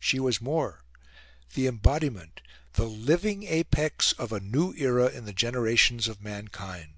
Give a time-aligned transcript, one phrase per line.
[0.00, 0.82] She was more
[1.52, 2.40] the embodiment,
[2.72, 6.94] the living apex of a new era in the generations of mankind.